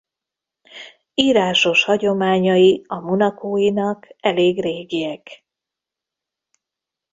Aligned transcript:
Írásos 1.13 1.83
hagyományai 1.83 2.83
a 2.87 2.99
monacóinak 2.99 4.07
elég 4.19 4.61
régiek. 4.61 5.45